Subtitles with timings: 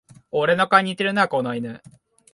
[0.31, 1.79] 俺の顔に似てるな、この犬